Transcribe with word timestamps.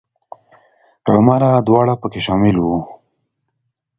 عمره 1.13 1.51
دواړه 1.67 1.93
په 2.01 2.07
کې 2.11 2.19
شامل 2.25 2.55
وو. 2.59 2.77